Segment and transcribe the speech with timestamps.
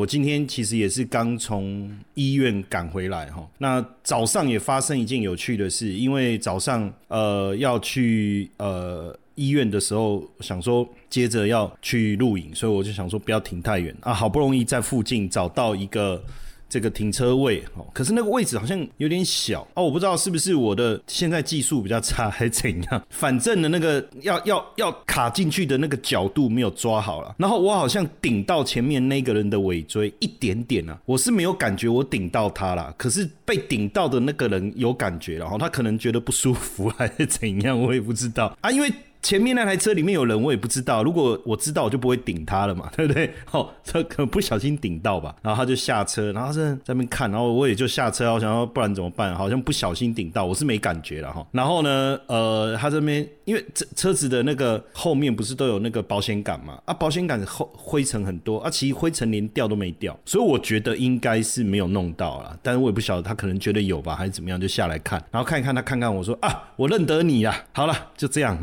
[0.00, 3.46] 我今天其实也是刚从医院赶回来哈。
[3.58, 16.22] 那早上也发生一件有趣的事，因为早上呃要去呃医院的时候，想说接着要去录影，所以我就想说不要停太远啊，好不容易在附近找到一个。
[16.70, 38.88] 这个停车位哦，可是那个位置好像有点小哦，我不知道是不是我的现在技术比较差还是怎样， 反正的那个要要要卡进去的那个角度没有抓好了，然后我好像顶到前面那个人的尾椎一点点啊，我是没有感觉我顶到他了，可是被顶到的那个人有感觉，然后他可能觉得不舒服 还是怎样，我也不知道啊，因为。
[39.22, 41.02] 前面那台车里面有人，我也不知道。
[41.02, 43.32] 如果我知道，我就不会顶他了嘛， 对不对？
[43.50, 45.34] 哦，这可能不小心顶到吧。
[45.42, 48.32] 然后他就下车，然后在在那边看，然后我也就下车。
[48.32, 49.34] 我想要，不然怎么办？
[49.36, 51.46] 好像不小心顶到，我是没感觉了哈。
[51.52, 56.80] 然后呢，呃，他这边因为车车子的那个后面不是都有那个保险杆嘛？
[56.86, 62.58] 啊，保险杆后灰尘很多啊，其实灰尘连掉都没掉，所以我觉得应该是没有弄到了。
[62.62, 67.54] 但是我也不晓得他可能觉得有吧，还是怎么样，就下来看，然后看一看他看看我说啊，我认得你呀。
[67.72, 68.56] 好了，就这样。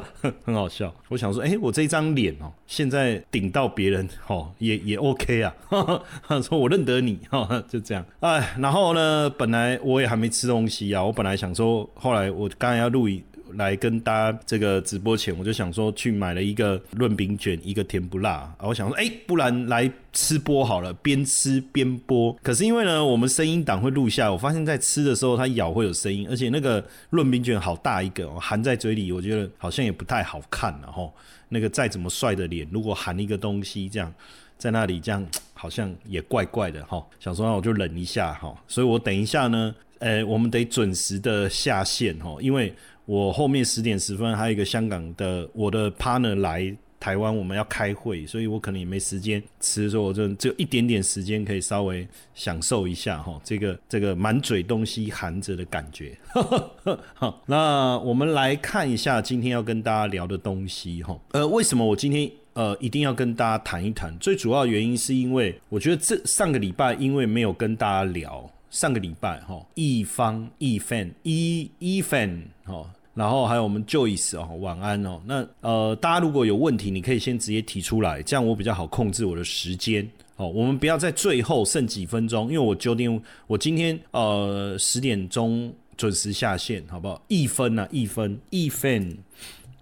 [0.44, 5.54] 很好笑，我想说，哎，我这张脸哦，现在顶到别人哦，也也 OK 啊。
[6.42, 8.04] 说我认得你哈，就这样。
[8.20, 13.22] 哎，然后呢，本来我也还没吃东西啊，我本来想说，后来我刚才要录影。
[13.56, 18.54] 来跟大家这个直播前，我就想说去买了一个润饼卷，一个甜不辣。
[18.60, 22.32] 我想说，哎，不然来吃播好了，边吃边播。
[22.42, 31.10] 可是因为呢，我们声音档会录下，我发现在吃的时候它咬会有声音，而且那个润饼卷好大一个，含在嘴里，我觉得好像也不太好看了哈。
[31.48, 34.12] 那个再怎么帅的脸，如果含一个东西这样
[34.56, 37.04] 在那里，这样好像也怪怪的哈。
[37.20, 42.74] 想说那我就忍一下哈，所以我等一下呢，呃，我们得准时的下线哈，因为。
[43.12, 56.16] 我后面十点十分还有一个香港的我的 partner 来台湾，我们要开会，所以我可能也没时间吃，所以我就只有一点点时间可以稍微享受一下哈，这个这个满嘴东西含着的感觉。
[57.12, 61.20] 好，那我们来看一下今天要跟大家聊的东西哈。
[61.32, 64.16] 呃，为什么我今天呃一定要跟大家谈一谈？
[64.18, 68.50] 最主要原因是因为我觉得这上个礼拜因为没有跟大家聊。
[68.70, 75.20] 上个礼拜哈，一方一 fan 一一 fan 哈，然后还有我们 Joyce 哦，晚安哦。
[75.26, 80.48] 那呃，大家如果有问题，你可以先直接提出来，这样我比较好控制我的时间哦。
[80.48, 87.22] 我们不要在最后剩几分钟，因为我九点，我今天呃十点钟准时下线，好不好？
[87.28, 89.18] 一分啊，一分一分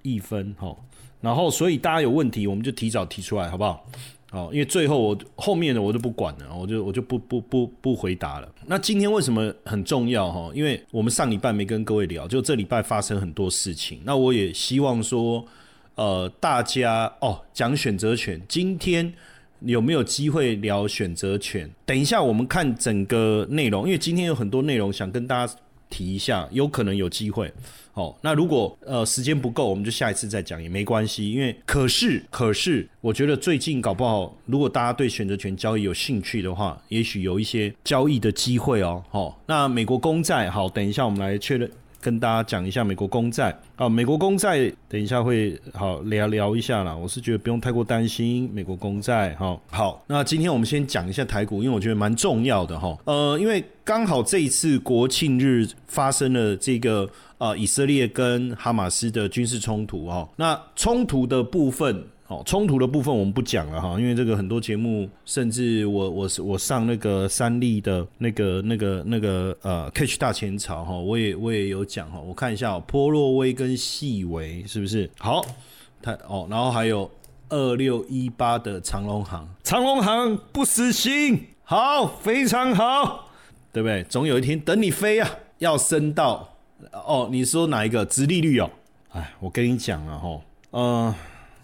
[0.02, 0.76] 一分哈。
[1.20, 3.86] 然后所以大家有问题，我们就提早提出来，好不好？
[4.32, 8.48] 哦，因为最后我后面的我都不管了，我就我就不不不不回答了。
[8.66, 10.50] 那今天为什么很重要哈？
[10.54, 14.00] 因为我们上礼拜没跟各位聊，就这礼拜发生很多事情。
[14.04, 15.44] 那我也希望说，
[15.96, 19.12] 呃，大家哦讲选择权，今天
[19.60, 21.68] 有没有机会聊选择权？
[21.84, 25.54] 等一下我们看整个内容，因为今天有很多内容想跟大家
[25.90, 27.52] 提一下，有可能有机会。
[27.92, 31.30] 哦，那如果呃时间不够，我们就下一次再讲也没关系。
[31.30, 39.02] 因为可是可是，我觉得最近搞不好，如果大家对选择权交易有兴趣的话，也许有一些交易的机会哦。
[39.10, 41.68] 好，那美国公债，好，等一下我们来确认。
[42.00, 46.96] 跟大家讲一下美国公债啊，美国公债等一下会好聊聊一下啦。
[46.96, 49.58] 我是觉得不用太过担心美国公债哈。
[49.70, 52.96] 好，那今天我们先讲一下台股，因为我觉得蛮重要的哈。
[53.04, 57.08] 呃，因为刚好这一次国庆日发生了这个
[57.38, 62.04] 呃以色列跟哈马斯的军事冲突哈，那冲突的部分。
[62.30, 75.44] 哦，冲突的部分我们不讲了哈，因为这个很多节目，甚至我我我上那个三立的那个那个那个呃 Catch 大前朝哈，我也我也有讲哈，我看一下哦波洛威跟细维是不是好？
[76.00, 77.10] 他哦，然后还有
[77.48, 83.28] 二六一八的长隆行，长隆行不死心，好，非常好，
[83.72, 84.04] 对不对？
[84.04, 86.48] 总有一天等你飞啊，要升到
[86.92, 88.06] 哦，你说哪一个？
[88.06, 88.70] 直利率哦，
[89.14, 90.40] 哎，我跟你讲了哈，
[90.70, 91.14] 嗯。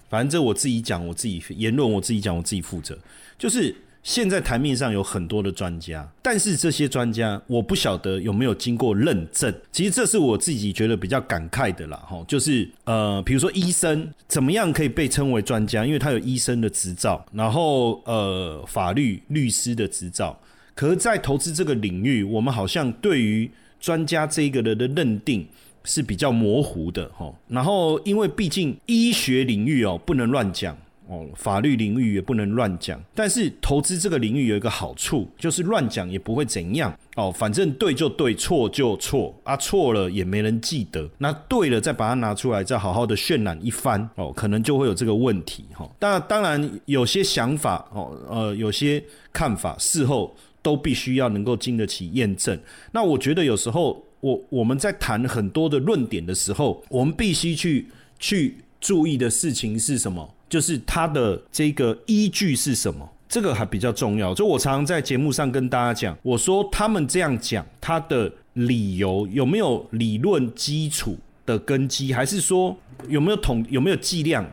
[0.08, 2.96] 反正这我自己讲，我自己言论我自己讲，我自己负责。
[3.38, 9.52] 就是现在台面上有很多的专家，但是这些专家我不晓得有没有经过认证。
[9.72, 15.84] 其实这是我自己觉得比较感慨的啦，哈，就是呃，比如说医生怎么样可以被称为专家？
[15.84, 20.38] 因为他有医生的执照，然后呃，法律律师的执照。
[20.74, 23.50] 可是，在投资这个领域，我们好像对于
[23.80, 25.46] 专家这一个人的认定。
[25.86, 30.76] 是比较模糊的哈，然后因为毕竟医学领域哦不能乱讲，
[31.08, 33.00] 哦，法律领域也不能乱讲。
[33.14, 41.08] 但是投资这个领域有一个好处，就是乱讲也不会怎样哦，反正对就对，错就错啊，错了也没人记得。
[41.18, 45.88] 那对了，再把它拿出来，再好好的渲染一番哦，可能就会有这个问题哈。
[46.00, 49.02] 那当然有些想法哦，呃，有些
[49.32, 52.58] 看法，事后都必须要能够经得起验证。
[52.90, 57.86] 那我觉得有时候我我们在谈很多的论点的时候，我们必须去
[58.18, 58.56] 去。
[58.78, 60.34] 注意的事情是什么？
[60.48, 63.08] 就是它的这个依据是什么？
[63.26, 64.34] 这个还比较重要。
[64.34, 72.76] 就我常常在节目上跟大家讲，我说他们这样讲，他的理由有没有理论基础的根基，还是说
[73.08, 74.44] 有没有统有没有计量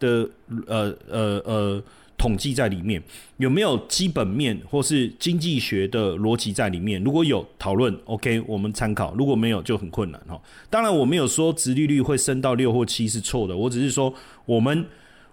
[0.00, 0.28] 的
[0.66, 1.82] 呃呃呃？
[2.18, 3.00] 统计在里面
[3.36, 7.00] 有没有基本面或是经济学的逻辑在里面？
[7.04, 10.38] 如果有讨论，OK，我们参考；如果没有，就很困难哈。
[10.68, 14.12] 当然，我没有说殖利率会升到六或七是错的，我只是说
[14.44, 14.84] 我们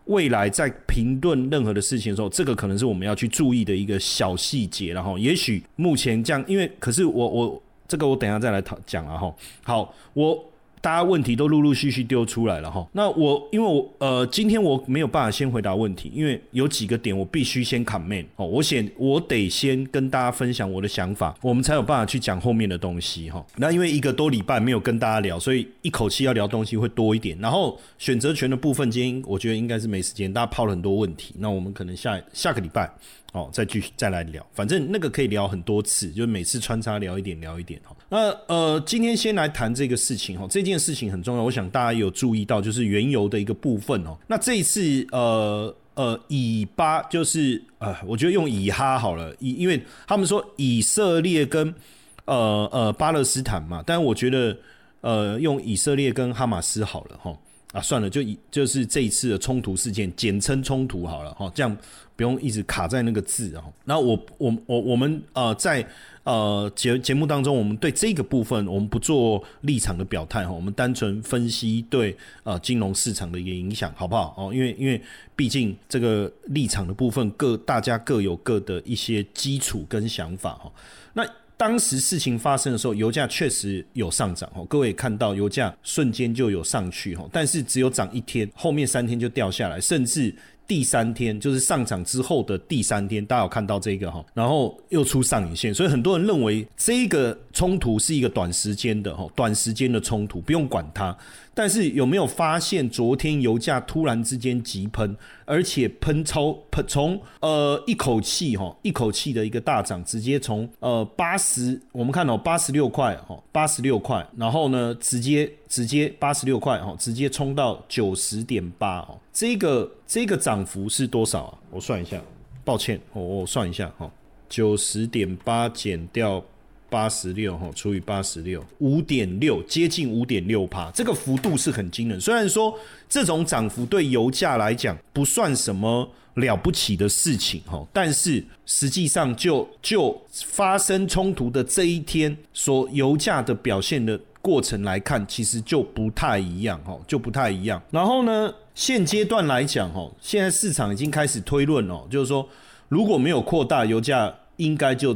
[0.06, 4.94] 未来在评论任何的事情的时候，这个可能是我们要去注意的一个小细节。
[4.94, 9.36] 然后，也许目前这样，因为可是我我这个我等下再来讨讲了哈。
[9.64, 10.52] 好，我。
[10.86, 23.44] 大家问题都陆陆续续丢出来了哈，那我因为我呃今天我没有办法先回答问题，因为有几个点我必须先 comment 哦，我先我得先跟大家分享我的想法，我们才有办法去讲后面的东西哈。
[23.56, 27.36] 那因为一个多礼拜没有跟大家聊，所以一口气要聊东西会多一点。
[27.40, 32.88] 然后选择权的部分，今天我觉得应该是没时间，大家抛了很多问题，那我们可能下下个礼拜。
[33.36, 37.94] 哦，再继续再来聊，反正那个可以聊很多次，就每次穿插聊一点聊一点哈。
[38.08, 44.18] 那呃，今天先来谈这个事情哈，这件事情很重要，我想大家有注意到，就是原油的一个部分哦。
[44.26, 51.76] 那这一次呃呃，以巴就是呃，我觉得用以哈好了，以因为他们说以色列跟
[52.24, 54.58] 呃呃巴勒斯坦嘛，但我觉得
[55.02, 57.38] 呃用以色列跟哈马斯好了哈。
[57.76, 61.78] 啊，算了，就以就是这一次的冲突事件，简称冲突好了哈，这样
[62.16, 63.64] 不用一直卡在那个字啊。
[63.84, 65.86] 那我我我我们呃在
[66.24, 74.34] 呃节节目当中，我们对这个部分我们不做立场的表态哈，我们单纯分析对呃金融市场的一个影响，好不好？
[74.38, 75.02] 哦，因为因为
[75.36, 80.72] 毕竟这个立场的部分各大家各有各的一些基础跟想法哈，
[81.14, 81.28] 那。
[81.58, 90.36] 当时事情发生的时候，油价确实有上涨哦，各位看到油价瞬间就有上去哈，但是只有涨一天，后面三天就掉下来，甚至。
[90.68, 101.16] 第三天就是上涨之后的第三天，大家有看到这个哈，然后又出上影线，所以很多人认为这个冲突是一个短时间的哈，短时间的冲突不用管它。
[101.56, 105.16] 但是有没有发现昨天油价突然之间急喷，
[105.46, 119.18] 而且喷超喷从呃一口气哈一口气的一个大涨，直接从呃八十我们看到八十六块哈八十六块，然后呢直接直接八十六块哈直接冲到九十点八哦。
[119.32, 121.58] 这个这个涨幅是多少啊？
[121.72, 122.22] 我算一下，
[122.66, 124.12] 抱歉，我我算一下哈，
[124.50, 126.44] 九十点八减掉
[126.90, 132.20] 八十六哈，除以八十六，五点六，接近五点六帕，这个幅度是很惊人。
[132.20, 132.78] 虽然说
[133.10, 147.82] 这种涨幅对油价来讲不算什么了不起的事情哈，但是实际上就就发生冲突的这一天，所油价的表现的过程来看，其实就不太一样哈，就不太一样。
[147.92, 148.54] 然后呢？
[148.76, 152.46] 现阶段来讲，哈，现在市场已经开始推论哦，就是说，
[152.90, 155.16] 如果没有扩大，油价应该就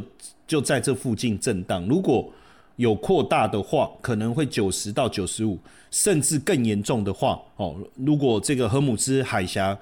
[0.50, 2.28] 就在这附近震荡；如果
[2.74, 5.56] 有扩大的话，可能会九十到九十五，
[5.92, 9.78] 甚至更严重的话，哦，如果这个荷姆兹海峡。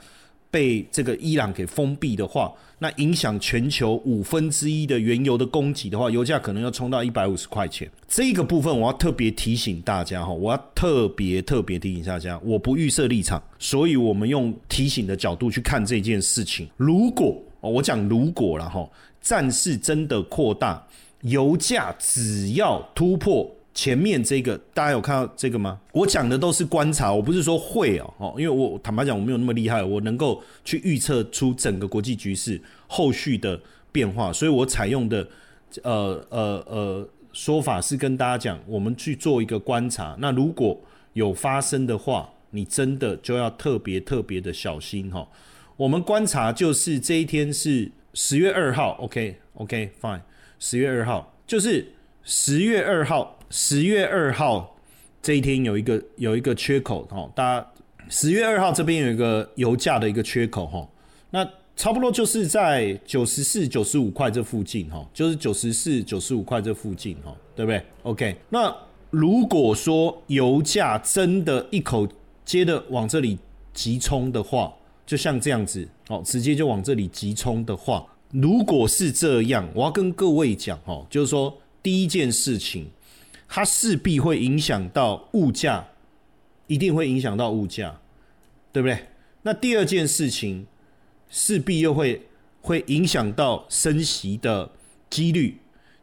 [0.50, 7.86] 被这个伊朗给封闭的话，那影响全球五分之一的原油的供给的话，油价可能要冲到一百五十块钱。
[8.08, 16.66] 这个部分我要特别提醒大家哈，我要特别特别提醒大家，我不预设立场，所以我们用提醒的角度去看这件事情。
[16.78, 18.88] 如果我讲如果了哈，
[19.20, 20.86] 战事真的扩大，
[21.22, 23.50] 油价只要突破。
[23.74, 25.78] 前面这个大家有看到这个吗？
[25.92, 33.60] 我讲的都是观察，我不是说会哦，因为我坦白讲我没有那么厉害，我能够去预测出整个国际局势后续的
[33.92, 35.24] 变化，所以我采用的
[35.84, 40.16] 呃呃呃说法是跟大家讲，我们去做一个观察。
[40.18, 40.76] 那如果
[41.12, 45.24] 有发生的话，你真的就要特别特别的小心哈。
[45.76, 50.20] 我们观察就是这一天是十月二号，OK OK Fine，
[50.58, 53.34] 十月二号就是十月二号。
[53.50, 54.76] 十月二号
[55.22, 57.66] 这一天有一个有一个缺口哈，大家
[58.10, 60.86] 十月二号这边有一个油价的一个缺口哈，
[61.30, 68.76] 那差不多就是在九十四九十五块这附近哈，就是九十四九十五块这附近哈，对不对？OK，那
[69.08, 72.06] 如果说油价真的一口
[72.44, 73.38] 接的往这里
[73.72, 74.70] 急冲的话，
[75.08, 82.86] 就像这样子，哦，直接就往这里急冲的话，如果是这样，我要跟各位讲，哦，就是说第一件事情，
[83.48, 85.88] 它势必会影响到物价，
[86.66, 87.98] 一定会影响到物价，
[88.70, 88.98] 对不对？
[89.40, 90.66] 那第二件事情，
[91.30, 92.20] 势必又会
[92.60, 94.70] 会影响到升息的
[95.08, 95.56] 几率，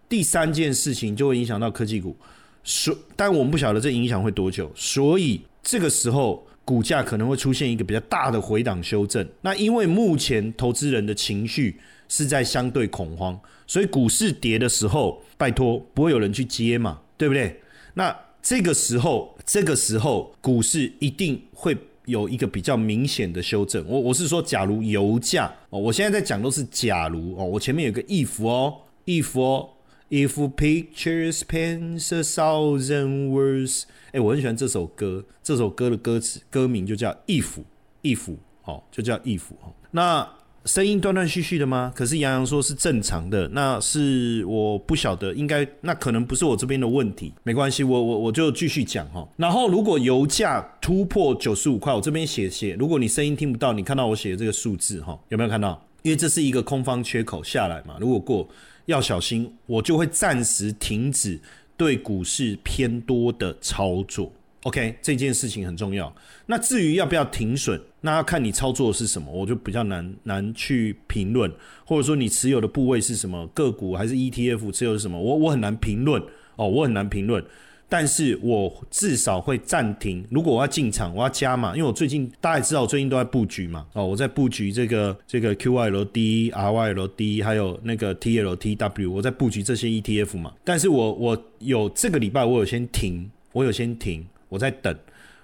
[0.09, 2.17] 第三件事情就会影响到科技股。
[2.63, 9.25] 所，但我们不晓得这影响会多久，所以这个时候股价可能会出现一个比较大的回档修正。
[9.41, 11.79] 那因为目前投资人的情绪
[12.10, 17.62] 是在相对恐慌，所以股市跌的时候，拜托不会有人去接嘛，对不对？
[17.93, 23.86] 那这个时候，这个时候股市一定会有一个比较明显的修正。
[23.88, 28.74] 我我是说，假如油价哦，我现在在讲都是假如哦，我前面有个 if 哦
[29.05, 29.69] ，if 哦。
[30.09, 35.25] If pictures paint a thousand words，哎，我很喜欢这首歌。
[35.41, 38.35] 这首歌的歌词歌名就叫 If，If，
[38.65, 39.74] 哦，就叫 If 哦。
[39.89, 40.29] 那
[40.65, 41.91] 声音断断续续的吗？
[41.95, 49.27] 可是杨洋说是正常的，那是我不晓得，应该那可能不是我这边的问题，没关系，我我我就继续讲哈。
[49.38, 55.83] 然后如果油价突破九十五块，我这边写写，如果你声音听不到，你看到我写的这个数字哈，有没有看到？
[56.03, 58.47] 因为这是一个空方缺口下来嘛，如果过。
[58.86, 61.39] 要小心，我就会暂时停止
[61.75, 64.32] 对股市偏多的操作。
[64.63, 66.12] OK，这件事情很重要。
[66.48, 71.51] 那至于要不要停损，那要看你操作的是什么，我就比较难难去评论，
[71.86, 76.20] 或者说你持有的部位是什么个股还是 ETF 持有是什么，我我很难评论
[76.56, 77.44] 哦，我很难评论。
[77.88, 80.25] 但是我至少会暂停。
[80.32, 83.86] 如果我要进场，我要加码，因为我最近大家也知道，我最近都在布局嘛。
[83.94, 90.54] 哦，我在布局这个这个 QYLD、RYLD，还有那个 TLTW，我在布局这些 ETF 嘛。
[90.63, 94.98] 但是我我有这个礼拜我有先停，我有先停，我在等。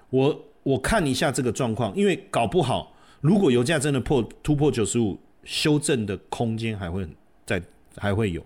[0.10, 7.08] 我我看一下这个状况，因为搞不好，如果油价真的破突破九十五，修正的空间还会
[7.46, 7.62] 在
[7.96, 8.44] 还会有，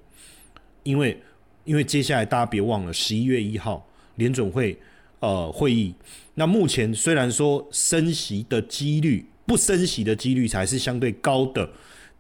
[0.84, 1.18] 因为。
[1.66, 4.78] 因为接下来大家别忘了，十一月一号联准会
[5.20, 5.94] 呃会议，
[6.36, 11.70] 那目前虽然说升息的几率不升息的几率才是相对高的，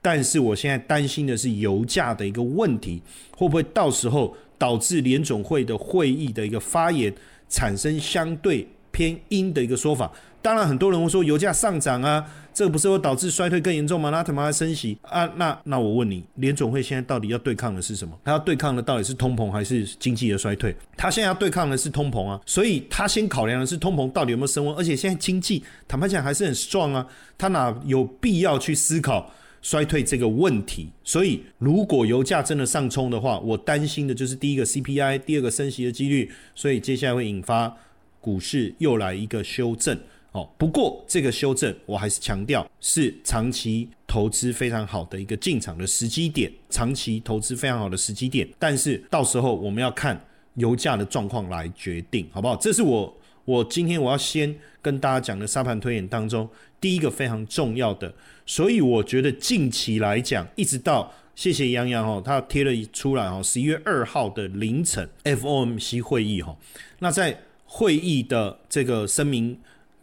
[0.01, 3.01] 但是我现在担心的是油价的一个问题，
[3.37, 7.13] 会不会到时候导致联总会的会议的一个发言
[7.47, 10.11] 产生相对偏阴的一个说法？
[10.45, 12.23] 当然，很多人会说油价上涨啊，
[12.53, 14.11] 这不是会导致衰退更严重吗？
[14.11, 15.25] 那他妈升息啊？
[15.37, 18.15] 那那我问你，联总会现在到底要对抗的是什么？
[18.23, 20.75] 他要对抗的到底是通膨还是经济的衰退？
[20.95, 27.07] 他现在要对抗的是通膨啊，所以他先考量的是通膨到底有没有升温，而且现在经济坦白讲还是很 strong 啊，
[27.39, 29.33] 他哪有必要去思考
[29.63, 30.91] 衰退这个问题？
[31.03, 37.75] 所以如果油价真的上冲的话，我担心的就是第一个 CPI，第二个升息的几率，所以接下来会引发
[38.21, 39.97] 股市又来一个修正。
[40.35, 48.45] 哦，不过这个修正我还是强调是长期投资非常好的一个进场的时机点，长期投资非常好的时机点。
[48.59, 50.21] 但是到时候我们要看
[50.55, 52.55] 油价的状况来决定，好不好？
[52.57, 56.45] 这是我我今天我要先跟大家讲的沙盘推演当中
[56.81, 58.13] 第一个非常重要的。
[58.45, 66.57] 所以我觉得近期来讲，一直到谢谢杨洋哦，他贴了出来哦，十一月二号的凌晨 FOMC 会议哈，
[66.99, 69.57] 那在会议的这个声明。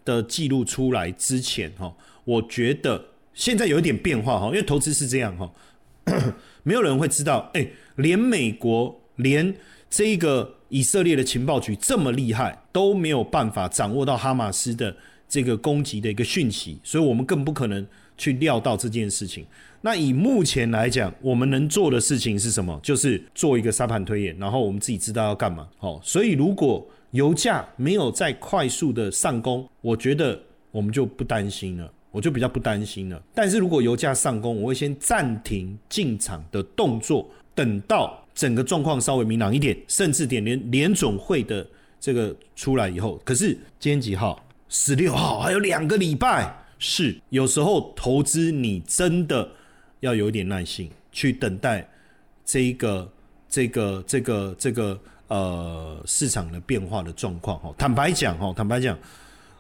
[0.05, 1.95] 的记录出来之前，哈，
[2.25, 3.05] 我觉得
[3.35, 5.53] 现在有一点变化，哈，因为投资是这样，哈，
[6.63, 7.67] 没有人会知道，哎，
[7.97, 9.55] 连美国，连
[9.89, 14.95] 这个以色列的情报局这么厉害，都没有办法掌握到哈马斯的
[15.29, 17.87] 这个攻击的一个讯息，所以我们更不可能
[18.19, 19.47] 去料到这件事情。
[19.81, 22.79] 那以目前来讲，我们能做的事情是什么？
[22.83, 26.87] 就是做一个沙盘推演，然后我们自己知道要干嘛，好，所以如果。
[27.13, 30.39] 油价没有再快速的上攻，我觉得
[30.71, 33.23] 我们就不担心了，我就比较不担心了。
[33.35, 41.67] 但是如果油价上攻，我会先暂停进场的动作，等到整个状况稍微明朗一点，甚至点联联总会的
[42.01, 43.21] 这个出来以后。
[43.25, 44.43] 可是今天几号？
[44.71, 46.51] 十六号，还有两个礼拜。
[46.79, 49.49] 是有时候投资你真的
[50.01, 51.87] 要有一点耐心，去等待
[52.45, 53.09] 这一个、
[53.49, 54.99] 这个、这个、这个。
[55.33, 58.99] 呃，市场的变化的状况哈，坦白讲哈，坦白讲，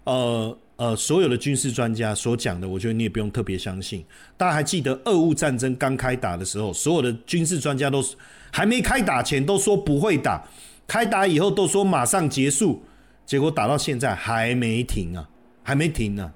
[0.04, 4.04] 呃呃，所有的军事专家所讲的，我觉得你也不用特别相信。
[4.36, 8.04] 大家还记得俄乌战争刚开打的时候，所有的军事专家都
[8.50, 10.46] 还没开打前都说不会打，
[10.86, 12.82] 开打以后都说马上结束，
[13.24, 15.26] 结果打到现在还没停啊，
[15.62, 16.30] 还没停呢，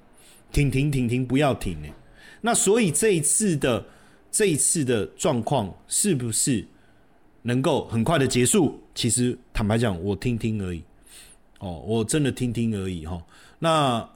[0.51, 1.89] 停停停停，不要停呢。
[2.41, 3.85] 那所以这一次的
[4.31, 6.67] 这一次的状况是不是？
[7.43, 10.83] 能够很快的结束，其实坦白讲，我听听而已。
[11.59, 13.23] 哦，我真的听听而已哈。
[13.59, 14.07] 那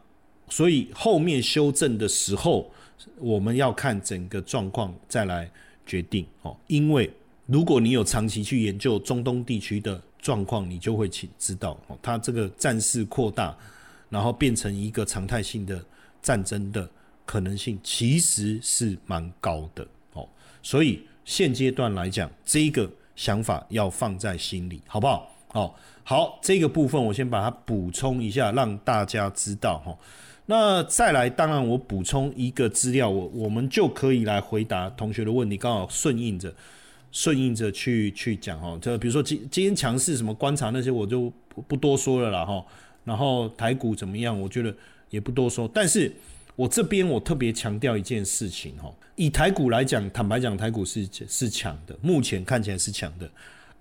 [0.48, 2.70] 所以后面修正的时候，
[3.18, 5.50] 我们要看整个状况再来
[5.86, 6.56] 决定哦。
[6.66, 7.10] 因为
[7.46, 13.56] 如果你有长期去研究中东地区的状况，你就会请知道哦，它这个战事扩大，
[14.08, 15.82] 然后变成一个常态性的
[16.22, 16.88] 战争的
[17.24, 20.28] 可能性，其实是蛮高的哦。
[20.62, 25.30] 所以现阶段来讲，这个想法要放在心里，好不好？
[25.48, 29.94] 好，好，这个部分我先把它补充一下，让大家知道哈。
[30.46, 36.50] 那再来，当然我补充一个资料，我我们就可以来回答同学的问题，刚好顺应着
[37.12, 38.78] 顺应着去去讲哈。
[38.80, 42.64] 就比如说今今天强势什么观察那些，我就不不多说了啦哈。
[43.04, 44.74] 然后台股怎么样，我觉得
[45.10, 45.70] 也不多说。
[45.74, 46.10] 但是
[46.60, 53.30] 我这边我特别强调一件事情哈，以台股来讲，坦白讲，台股是是强的，目前看起来是强的。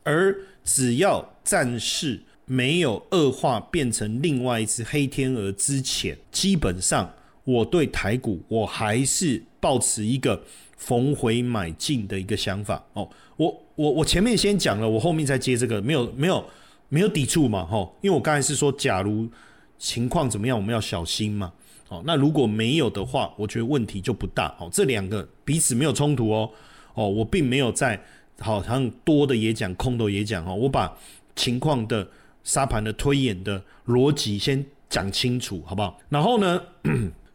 [0.01, 0.33] 而
[0.63, 10.41] 只要战事没有恶化，变成另外一只黑天鹅之前，基本上我对台股我还是保持一个
[10.77, 13.09] 逢回买进的一个想法哦。
[13.35, 16.49] 我我我前面先讲了，我后面再接这个，没有没有
[16.87, 17.65] 没有抵触嘛？
[17.65, 19.29] 吼，因为我刚才是说，假如
[19.77, 21.51] 情况怎么样，我们要小心嘛。
[21.89, 24.55] 哦，那如果没有的话，我觉得问题就不大。
[24.59, 26.49] 哦，这两个彼此没有冲突哦。
[26.93, 28.01] 哦，我并没有在。
[28.41, 30.55] 好像多的也讲，空的也讲哦。
[30.55, 30.97] 我把
[31.35, 32.07] 情况的
[32.45, 35.99] 沙盘的推演的逻辑先讲清楚，好不好？
[36.07, 36.61] 然后呢，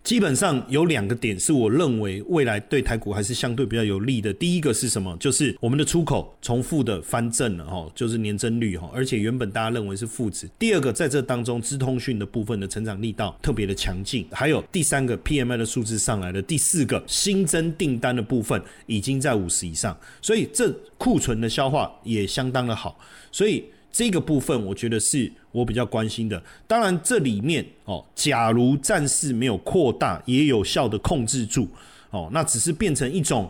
[0.05, 4.31] 基本上有两个点是我认为未来对台股还是相对比较有利的。
[4.35, 5.17] 第一个是什么？
[5.19, 10.47] 就是我们的出口重复的翻正了哈，就是年增率哈，而且原本大家认为是负值。
[10.59, 14.27] 第二个在这当中，资通讯的部分的成长力道特别的强劲。
[14.31, 16.43] 还有第三个 PMI 的数字上来了。
[16.43, 20.73] 第四个新增订单的部分已经在五十以上，所以这。
[20.97, 22.99] 库存的消化也相当的好，
[23.31, 23.63] 所以
[23.95, 26.43] 这个部分我觉得是我比较关心的。
[26.67, 31.69] 当然，这里面哦，假如战事没有扩大，也有效的控制住
[32.11, 33.49] 哦，那只是变成一种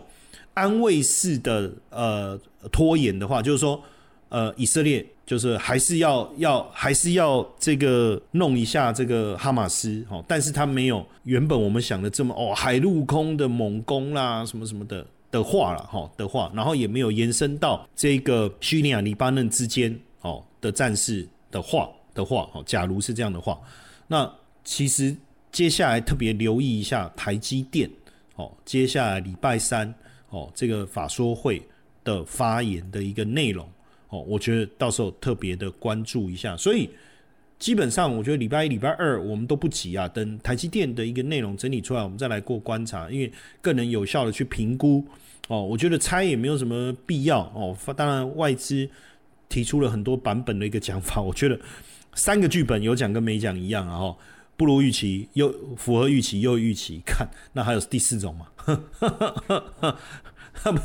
[0.53, 2.39] 安慰式的呃
[2.71, 3.81] 拖延的话，就是说
[4.29, 15.03] 呃，以色列就是还是要要还是要这个弄一下这个哈马斯哦，但是他没有原本我们想的这么哦海陆空的猛攻啦什么什么的。
[15.31, 19.93] 的话了哈的话，然后也没有延伸到这个叙利亚、黎巴嫩之间
[20.65, 23.59] 的战士的话的话，哦，假如是这样的话，
[24.07, 24.29] 那
[24.63, 25.15] 其实
[25.51, 27.89] 接下来特别留意一下台积电
[28.35, 29.93] 哦，接下来礼拜三
[30.29, 31.61] 哦这个法说会
[32.03, 33.65] 的发言的一个内容
[34.09, 36.89] 哦，我觉得到时候特别的关注一下，所以。
[37.57, 45.01] 基本上，我觉得礼拜一、礼拜二我们都不急啊，等台积电的一个内容整理出来，我们再来过观察，因为更能有效的去评估
[45.47, 45.63] 哦。
[45.63, 47.73] 我觉得猜也没有什么必要哦。
[47.95, 48.87] 当然，外资
[49.49, 51.59] 提出了很多版本的一个讲法， 我觉得
[52.13, 54.17] 三个剧本有讲跟没讲一样啊，哈，
[54.57, 58.47] 不如预期，又符合预期，又预期，看那还有第四种吗？
[60.57, 60.81] 他们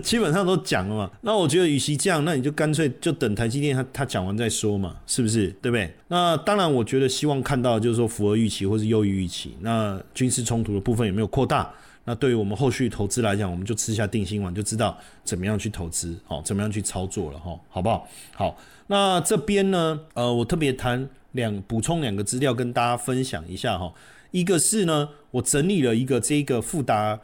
[0.00, 5.48] 基本上都讲了嘛，那我觉得与其这样，那你就干脆就等台积电他他讲完再说嘛，是不是？
[5.60, 5.92] 对不对？
[6.06, 9.56] 那当然，我觉得希望看到就是说符合预期或是优于预期。
[9.60, 11.68] 那军事冲突的部分有没有扩大？
[12.08, 18.08] 那对于我们后续投资来讲，我们就吃下定心丸，就知道怎么样去投资，好，怎么样去操作了哈，好不好？
[18.34, 23.92] 好，那这边呢，呃，我特别谈两补充两个资料跟大家分享一下哈。
[24.30, 27.20] 一个是呢，我整理了一个这个富达，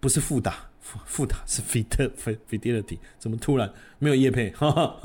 [0.00, 0.52] 不是富达。
[0.80, 4.52] 富富达是 fidelity，怎么突然没有叶配？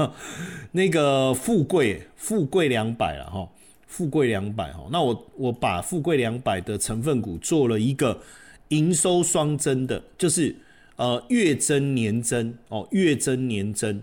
[0.74, 3.48] 那个富贵富贵两百了哈，
[3.86, 4.88] 富贵两百哈。
[4.92, 8.20] 那我我把富贵两百的成分股做了一个
[8.70, 10.56] 营收双增的，就是
[10.96, 14.02] 呃月增年增哦，月增年增，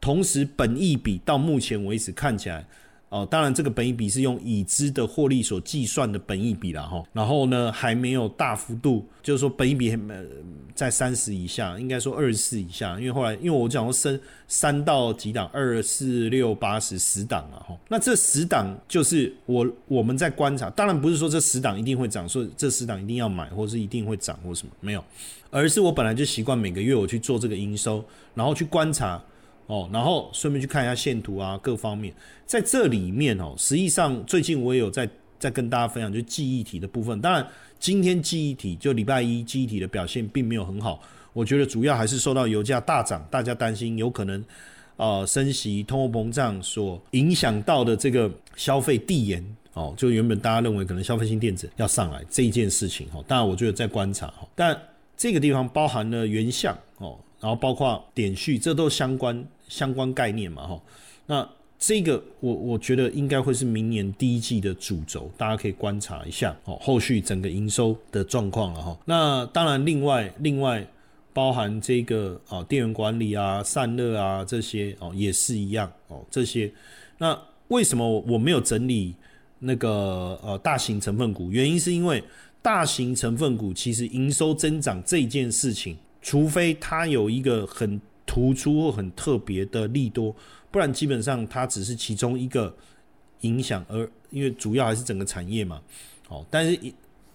[0.00, 2.66] 同时本益比到目前为止看起来。
[3.14, 7.00] 哦，当然，这个本益比是用已知的获利所计算的本益比了哈。
[7.12, 10.24] 然后呢，还没有大幅度，就是说本益比呃
[10.74, 12.98] 在三十以下，应该说二十四以下。
[12.98, 17.78] 因为后来，因为我讲说升三到几档，二四六八十十档啊哈。
[17.88, 25.04] 那这十档就是我我们在观察，当然不是说这十档一定会涨，说这十档一定要买，或是一定会涨或什么没有，
[25.50, 29.22] 而是我本来就习惯每个月我去做这个营收，然后去观察。
[29.66, 32.14] 哦，然后顺便去看一下线图啊，各方面。
[32.44, 37.18] 在这里面哦，实际上最近我也有在在跟大家分享，就记忆体的部分。
[37.20, 37.46] 当然，
[37.78, 41.00] 今天记忆体就礼拜一记忆体的表现并没有很好，
[41.32, 44.44] 我觉得主要还是受到油价大涨，大家担心有可能
[44.96, 49.42] 呃升息、通货膨胀所影响到的这个消费递延。
[49.72, 54.78] 哦，就原本大家认为可能消费性电子要上来这一件事情哦，当然我觉得在观察哈，但
[55.16, 57.18] 这个地方包含了原相哦。
[57.40, 59.44] 然后包括点序，这都相关。
[59.74, 60.80] 相关概念嘛，哈。
[61.26, 68.98] 那这个我我觉得应该会是明年第一季的主轴，大家可以观察一下哦，后续整个营收的状况了哈。
[69.04, 70.86] 那当然，另外另外
[71.32, 76.72] 包含这个哦，电源管理啊、散热啊这些哦，也是一样哦，这些。
[77.18, 77.36] 那
[77.68, 79.14] 为什么我没有整理
[79.58, 81.50] 那个呃大型成分股？
[81.50, 82.22] 原因是因为
[82.62, 90.34] 大型成分股其实营收增长这件事情，除非它有一个很突出或很特别的利多。
[90.70, 92.74] 不然基本上它只是其中一个
[93.42, 95.80] 影响，而因为主要还是整个产业嘛，
[96.28, 96.76] 哦，但是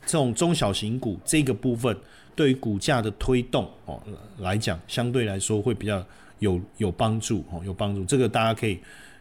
[0.06, 1.96] 这种中小型股这个部分
[2.36, 4.02] 对于股价的推动哦
[4.40, 6.06] 来讲，相对来说会比较
[6.40, 8.04] 有有帮助哦，有帮助。
[8.04, 8.78] 这个大家可以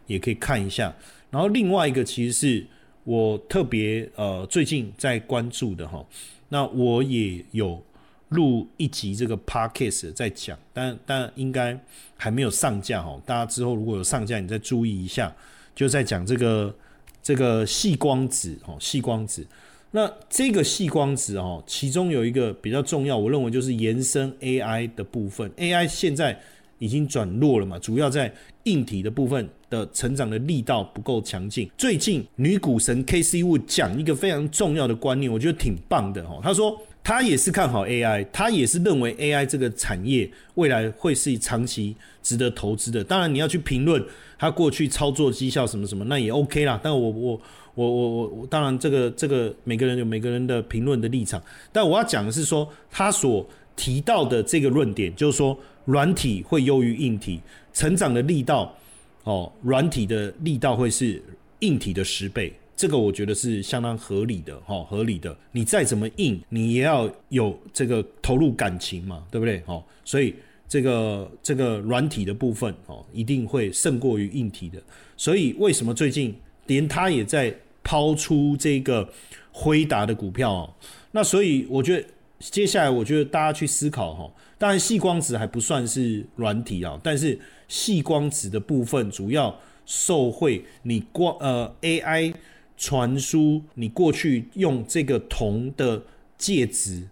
[0.07, 0.93] 也可以看一下。
[1.31, 2.67] 然后另外一个其实是
[3.05, 6.05] 我特别呃最近在关注的哈，
[6.49, 7.81] 那我也有。
[8.31, 11.79] 录一集这个 podcast 在讲，但但应该
[12.15, 13.21] 还没有上架哦。
[13.25, 15.35] 大家之后如果有上架，你再注意一下，
[15.75, 16.75] 就在讲这个
[17.23, 19.47] 这个细光子哦，细光子。
[19.91, 25.51] 那这个细光子哦，其中有一个比较重要，我认为就是延伸 AI 的部分。
[25.53, 26.39] AI 现在
[26.79, 28.31] 已经转弱了嘛，主要在
[28.65, 31.71] 硬体的部分的成长的力道不够强劲。
[31.79, 36.41] 最近女股神 KC Wood 讲一个非常重要的观念，我觉得挺棒的哦。
[36.43, 36.79] 他说。
[37.09, 43.03] 他也是看好 AI，他也是认为 AI 这个产业未来会是长期值得投资的。
[43.03, 44.05] 当然，你要去评论
[44.39, 46.79] 他过去操作绩效什么什么，那也 OK 啦。
[46.83, 47.41] 但我我
[47.75, 51.43] 我我我，当然这个这个每个人有每个人的评论的立场。
[51.73, 57.41] 但我要讲的是说，他所提到的这个论点，就是说软体会优于硬体，
[57.73, 58.77] 成长的力道
[59.25, 61.23] 哦，软体的力道会是
[61.61, 62.53] 硬体的十倍。
[62.79, 65.37] 这个我觉得是相当合理的，哈，合理的。
[65.51, 69.61] 你再怎么硬，你也要有这个投入感情嘛，对不对？
[69.67, 70.33] 哦，所以
[70.69, 74.81] 这个这个软体的部分，哦，一定会胜过于硬体的。
[75.17, 76.33] 所以为什么最近
[76.69, 79.13] 连他也在抛出这个
[79.51, 80.53] 辉达的股票？
[80.53, 80.75] 哦，
[81.11, 82.07] 那所以我觉得
[82.39, 87.37] 接下来我觉得大家去思考，哈，当然细光子还不算是软体啊，但是
[87.67, 92.33] 细光子的部分主要受惠你光呃 AI。
[92.79, 96.01] 传输，你过去用这个铜的
[96.39, 97.03] 介质，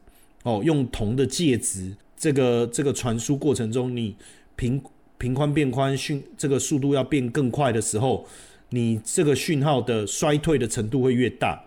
[0.45, 4.15] 哦，用铜的介质，这个这个传输过程中，你
[4.55, 4.81] 频
[5.19, 8.25] 频宽变宽，讯这个速度要变更快的时候，
[8.71, 11.61] 你这个讯号的衰退的程度会越大，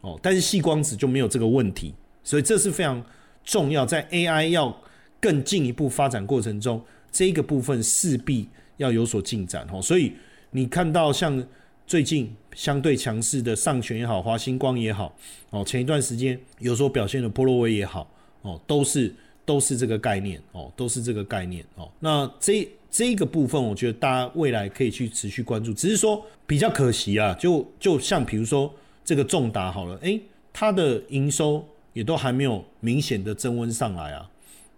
[0.00, 3.04] 哦，但是细光子就没有这个问题，所以这是非常
[3.44, 4.74] 重要，在 AI 要
[5.20, 10.14] 更进一步发展过程中，这个部分势必要有所进展，哦，所以
[10.52, 11.46] 你看到像。
[11.86, 15.14] 最近相对强势的上权也好，华星光也好，
[15.50, 28.72] 哦，前一段时间有所表现的波罗威也好，哦，都是都是这个概念，哦，都是这个概念，哦，那这这个部分，我觉得大家未来可以去持续关注，只是说比较可惜啊，就就像比如说
[29.04, 30.18] 这个重达好了，诶，
[30.54, 34.26] 它的营收也都还没有明显的增温上来啊，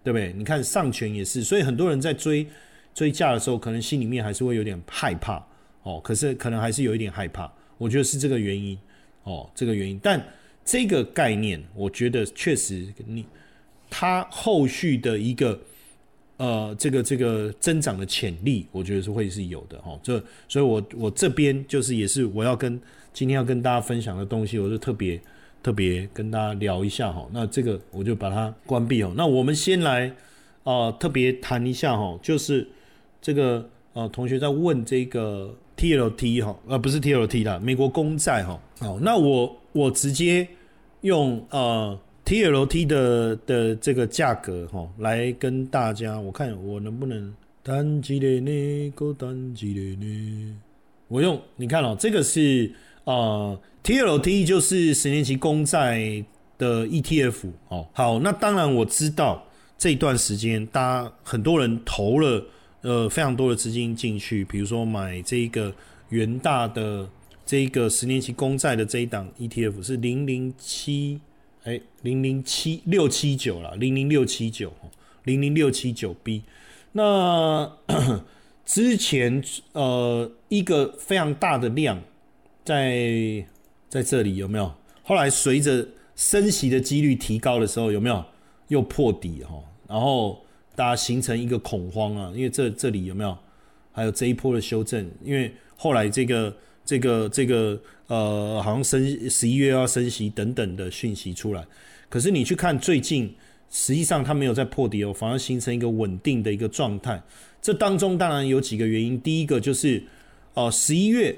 [0.02, 0.32] 对不对？
[0.32, 2.44] 你看上权也是，所以很多人在追
[2.92, 5.46] 追价的时候，可能心里面还是会有点害怕。
[5.86, 8.76] 哦，可是可能还是有一点害怕，我觉得是这个原因，
[9.22, 9.96] 哦，这个原因。
[10.02, 10.20] 但
[10.64, 13.24] 这个概念，我觉得确实你
[13.88, 15.56] 它后续的一个
[16.38, 19.96] 呃，这个这个增长的潜力，我觉得是会是有的哈。
[20.02, 22.80] 这，所以我我这边就是也是我要跟
[23.12, 25.20] 今天要跟大家分享的东西，我就特别
[25.62, 27.28] 特别跟大家聊一下哈。
[27.32, 29.14] 那这个我就把它关闭哦。
[29.16, 30.12] 那我们先来
[30.64, 32.66] 啊，特别谈一下哈，就是
[33.22, 35.56] 这个呃，同学在问这个。
[35.76, 38.58] T L T 哈，呃，不是 T L T 啦，美国公债哈。
[38.78, 40.48] 好，那我我直接
[41.02, 48.90] 用呃 T L T 的的这个价格哈，来跟大家，我看我能不能单机的呢？
[48.94, 50.56] 够单机的呢？
[51.08, 52.72] 我用你看哦，这个是
[53.04, 56.24] 呃 T L T 就是十年期公债
[56.56, 57.86] 的 E T F 哦。
[57.92, 59.44] 好，那当然我知道
[59.76, 62.42] 这段时间大家很多人投了。
[62.86, 65.74] 呃，非常多的资金进去，比如说买这一个
[66.10, 67.10] 元大的
[67.44, 71.20] 这一个十年期公债的这一档 ETF 是零零七，
[71.64, 74.72] 哎，零零七六七九了，零零六七九，
[75.24, 76.44] 零零六七九 B。
[76.92, 77.76] 那
[78.64, 82.00] 之前呃一个非常大的量
[82.64, 83.44] 在
[83.88, 84.72] 在这里有没有？
[85.02, 88.24] 后来随着升息的几率提高的时候，有没有
[88.68, 89.60] 又破底哈？
[89.88, 90.40] 然后。
[90.76, 93.36] 大家形成一个恐慌啊，因为这这里有没有？
[93.90, 101.64] 还有这一波的修正，因为后来这个这个这个呃，好像升十一月要升息等等的讯息出来，
[102.10, 103.34] 可是你去看最近，
[103.70, 107.22] 实际上它没有在破底哦，反而形成一个稳定的一个状态。
[107.62, 110.04] 这当中当然有几个原因，第一个就是
[110.52, 111.34] 哦，十一月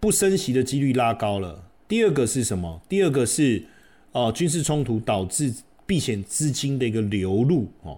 [0.00, 1.64] 不升息的几率拉高了。
[1.86, 2.82] 第二个是什么？
[2.88, 3.62] 第二个是
[4.10, 5.54] 哦，军事冲突导致
[5.86, 7.96] 避险资金的一个流入哦，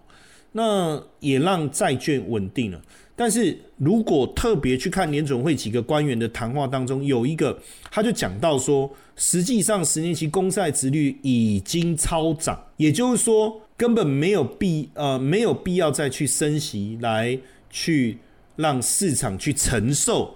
[0.52, 2.80] 那也让债券稳定了。
[3.14, 7.56] 但是如果特别去看联准会几个官员的谈话当中，有一个
[7.90, 17.38] 他就讲到说，实际上十年期公债值率已经超涨，也就是说根本没有必呃没有必要再去升息来
[17.68, 18.18] 去
[18.56, 20.34] 让市场去承受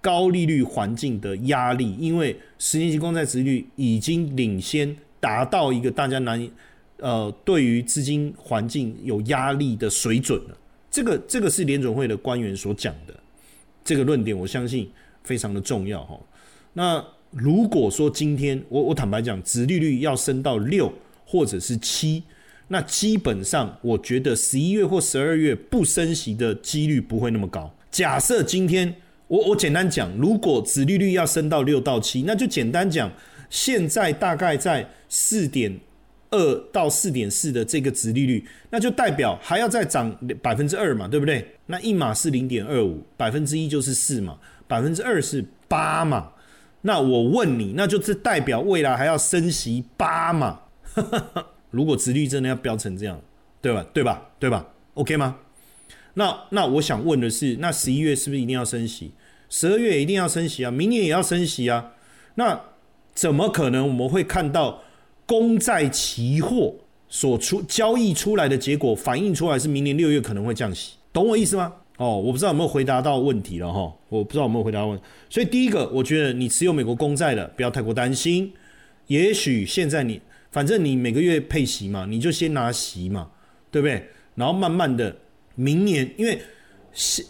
[0.00, 6.50] 高利率环境的压力，因为十年期公债值率已经领先达到一个大家难以
[6.98, 10.58] 呃对于资金环境有压力的水准了。
[10.90, 13.14] 这个这个是联总会的官员所讲的
[13.82, 14.88] 这个论点，我相信
[15.24, 16.18] 非常的重要哈。
[16.72, 20.92] 那如果说今天我我坦白讲，殖利率要升到六
[21.26, 22.22] 或者是七，
[22.68, 27.74] 那基本上我觉得十一月或十二月不升息的几率不会那么高。
[27.90, 28.94] 假设今天
[29.26, 33.10] 我我简单讲，如果殖利率要升到六到七，那就简单讲，
[33.50, 35.76] 现在大概在四点。
[36.34, 41.46] 二到四点四的这个值利率，那就代表还要再涨百分之二嘛，对不对？
[41.66, 46.32] 那一码是零点二五，百分之一就是四嘛，百分之二是八嘛。
[46.82, 50.60] 那我问你，那就是代表未来还要升息八嘛？
[51.70, 53.20] 如果值率真的要飙成这样，
[53.62, 53.86] 对吧？
[53.92, 54.28] 对吧？
[54.40, 55.36] 对吧？OK 吗？
[56.14, 59.12] 那那我想问的是，那十一月是不是一定要升息？
[59.48, 60.70] 十二月一定要升息啊？
[60.70, 61.92] 明年也要升息啊？
[62.34, 62.60] 那
[63.14, 64.82] 怎么可能我们会看到？
[65.26, 66.74] 公债期货
[67.08, 71.72] 所出交易出来的结果反映出来是明年六月可能会降息，懂我意思吗？
[71.96, 74.98] 哦，我不知道有没有回答到问题了哈，我不知道有没有回答问。
[75.30, 78.52] 所以第一个，我觉得你持有美国公债的不要太过担心，
[79.06, 83.30] 也许现在你反正你每个月配息嘛，你就先拿息嘛，
[83.70, 84.08] 对不对？
[84.34, 85.16] 然后慢慢的
[85.54, 86.38] 明年，因为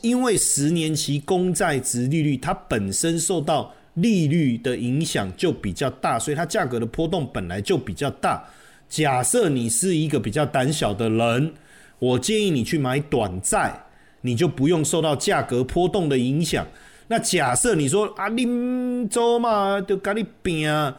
[0.00, 3.72] 因为十年期公债值利率它本身受到。
[3.94, 8.42] 利率的影响就比较大，所以它价格的波动本来就比较大。
[8.88, 11.52] 假设你是一个比较胆小的人，
[11.98, 13.72] 我建议你去买短债，
[14.20, 16.66] 你就不用受到价格波动的影响。
[17.09, 20.96] 那假设你说啊，你走嘛，就跟你拼啊。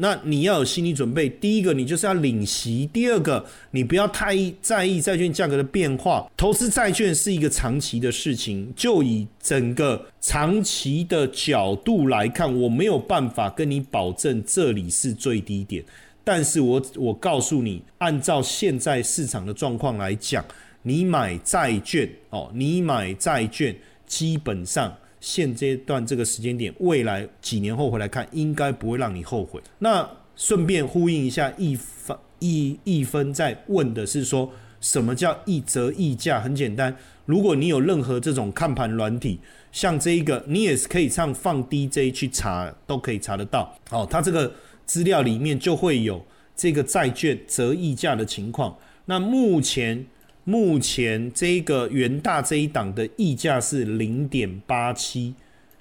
[0.00, 6.30] 那你要有心理准备，第一个你就是要领息，第二个你不要太在意债券价格的变化。
[6.36, 15.84] 投资债券是一个长期的事情，就以整个长期的角度来看，我没有办法跟你保证这里是最低点，
[16.22, 20.44] 但是我我告诉你，按照现在市场的状况来讲，
[20.82, 23.74] 你买债券哦，你买债券
[24.06, 24.96] 基本上。
[25.20, 29.60] 现阶段这个时间点，未来几年后回来看，应该不会让你后悔。
[29.78, 34.50] 那顺便呼应一下，一分一一分在问的是说，
[34.80, 36.40] 什么叫一折溢价？
[36.40, 39.40] 很简单，如果你有任何这种看盘软体，
[39.72, 43.74] 像这一个，你也是可以上放 DJ 去查，都可以查得到。
[43.90, 44.52] 哦，它这个
[44.86, 48.76] 资料里面就会有这个债券折溢价的情况。
[49.06, 50.06] 那目前。
[50.48, 55.34] 目前这个元大这一档的溢价是零点八七，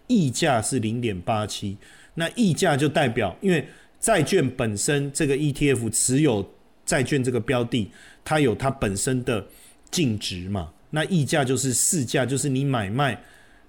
[0.08, 1.78] 溢价是零点八七。
[2.16, 3.66] 那溢价就代表，因为
[3.98, 6.46] 债券本身这个 ETF 持有
[6.86, 7.90] 债券这个标的，
[8.26, 9.48] 它有它本身的
[9.90, 10.74] 净值嘛。
[10.90, 13.18] 那溢价就是市价，就是你买卖，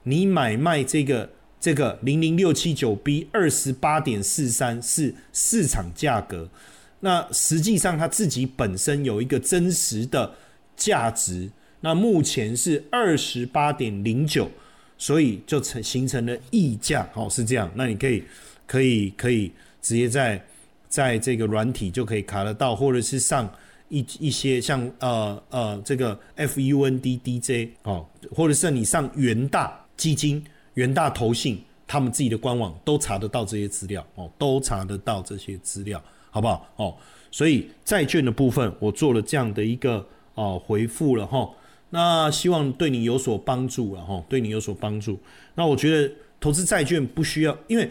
[0.02, 1.30] 你买卖这个
[1.60, 6.50] 这个零零六七九 B 二十八点四三是市场价格。
[6.98, 10.34] 那实际上它自己本身有一个真实的。
[10.78, 14.50] 价值那目前是二十八点零九，
[14.96, 17.70] 所以就成形成了溢价，哦，是这样。
[17.74, 18.24] 那你可以
[18.66, 20.44] 可以可以直接在
[20.88, 23.48] 在这个软体就可以卡得到，或者是上
[23.88, 36.68] 一一些像呃呃这个 FUND DJ 哦，或者是你上元大基金、元大投信他们自己的官网都查得到这些资料哦，都查得到这些资料，好不好？
[36.74, 36.96] 哦，
[37.30, 40.04] 所以债券的部分我做了这样的一个。
[40.38, 41.50] 哦，回复了哈，
[41.90, 45.18] 那希望对你有所帮助了哈，对你有所帮助。
[45.56, 47.90] 那我觉得投资债券不需要，因为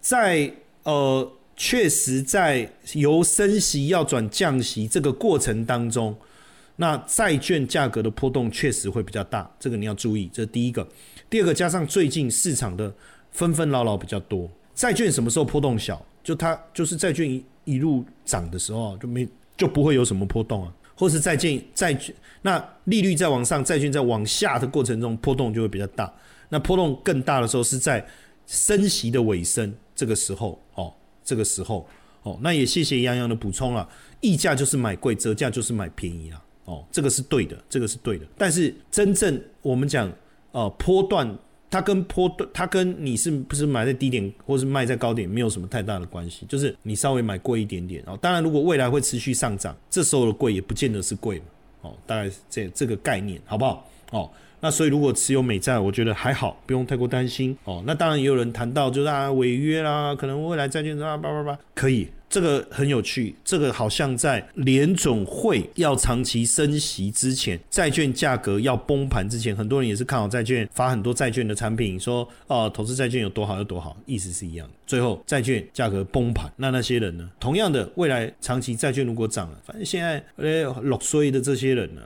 [0.00, 6.12] 在呃，确实在由升息要转降息这个过程当中，
[6.74, 10.84] 那债券价格的波动确实会比较大，这个你要注意，这是第一个。
[11.30, 12.92] 第二个，加上最近市场的
[13.30, 16.04] 纷纷扰扰比较多，债券什么时候波动小？
[16.24, 20.72] 就它就是债券一一路涨的时候，就没就不会有什么波动啊。
[20.96, 26.12] 或是债券债券，那利率在往上，债券在往下的过程中波动就会比较大。
[26.48, 28.04] 那波动更大的时候是在
[28.46, 31.86] 升息的尾声，这个时候哦，这个时候
[32.22, 33.88] 哦，那也谢谢杨洋的补充了。
[34.20, 36.42] 溢价就是买贵，折价就是买便宜啊。
[36.64, 38.26] 哦，这个是对的，这个是对的。
[38.36, 40.12] 但是真正我们讲
[40.52, 41.38] 呃波段，
[41.76, 48.18] 它跟坡段，它跟你是不是买在低点或是卖在高点没有什么太大的关系，就是你稍微买贵一点点哦。
[48.18, 51.42] 当然，如果未来会持续上涨，这时候的贵也不见得是贵。
[51.82, 53.86] 哦，大概这这个概念好不好？
[54.12, 54.30] 哦。
[54.60, 57.82] 那所以，如果持有美债，我觉得还好，不用太过担心哦。
[57.86, 63.34] 那当然也有人谈到，就是啊违约啦，可能未来债券啊叭叭叭，可以，这个很有趣。
[63.44, 74.68] 这个好像在联总会要长期升息之前，债券价格要崩盘之前，很多人也是看好债券，发很多债券的产品，说哦投资债券有多好有多好，意思是一样。
[74.86, 77.28] 最后债券价格崩盘，那那些人呢？
[77.38, 82.00] 同样的，未来长期债券如果涨了，反正现在呃六岁的这些人呢？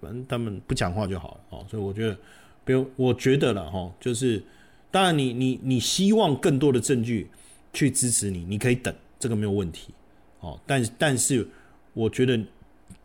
[0.00, 2.16] 反正他们不讲话就好了哦，所以我觉得，
[2.64, 4.42] 不用，我觉得了哈，就是
[4.90, 7.28] 当然你你你希望更多的证据
[7.72, 9.94] 去支持你，你可以等，这个没有问题
[10.40, 10.58] 哦。
[10.66, 11.46] 但但是
[11.94, 12.38] 我觉得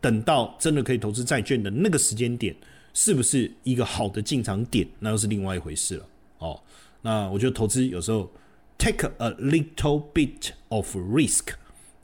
[0.00, 2.54] 等到真的可以投资债券的那个时间点，
[2.92, 6.06] 是不是一个好的进场点，那又是另外一回事了
[6.38, 6.60] 哦。
[7.00, 8.30] 那我觉得投资有时候
[8.78, 11.54] take a little bit of risk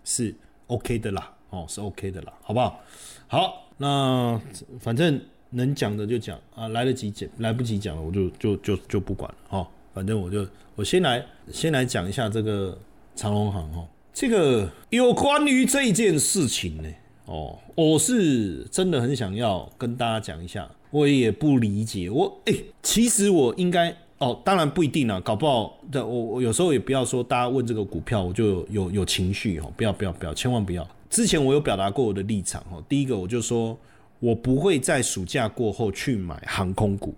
[0.04, 0.34] 是
[0.66, 2.82] OK 的啦，哦，是 OK 的啦，好不好？
[3.28, 3.67] 好。
[3.78, 4.38] 那
[4.80, 5.18] 反正
[5.50, 9.66] 能讲的就讲啊，来得及讲，来不及讲了，我就就就就不管了哦。
[9.94, 12.76] 反正我就我先来先来讲一下这个
[13.16, 16.88] 长隆行哦，这个有关于这件事情呢
[17.24, 30.86] 哦，我是真的很想要跟大家讲一下，我也不理解我哎，其实我应该哦，当然不一定啊，搞不好的我我有时候也不要说大家问这个股票我就有有情绪哦，不要不要不要，千万不要。
[31.10, 33.78] 之前我有表达过我的立场哦，第一个我就说，
[34.18, 37.14] 我不会在暑假过后去买航空股，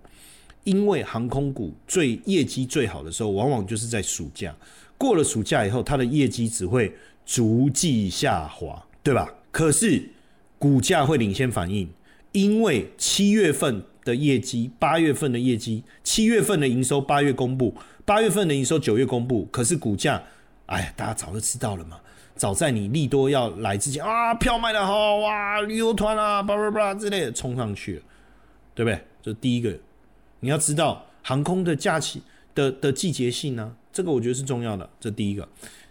[0.65, 4.55] 因为航空股最业绩最好的时候，往往就是在暑假。
[4.97, 6.93] 过了暑假以后，它的业绩只会
[7.25, 9.33] 逐季下滑，对吧？
[9.51, 10.09] 可是
[10.59, 11.89] 股价会领先反应，
[12.33, 17.75] 因为七月份的业绩、八月份的业绩、七月份的营收八月公布，
[18.05, 20.23] 八月份的营收九月公布，可是股价，
[20.67, 21.99] 哎，大家早就知道了嘛。
[22.41, 28.03] 早在你利多要来之前啊，票卖的好哇，旅游团啊，叭叭叭之类的冲上去了，
[28.75, 28.99] 对不对？
[29.23, 29.79] 这第一个，
[30.41, 32.23] 你要知道航空的假期
[32.55, 34.89] 的的季节性呢，这个我觉得是重要的。
[34.99, 35.47] 这第一个，